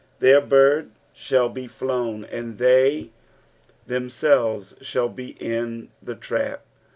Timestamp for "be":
1.47-1.67, 5.09-5.33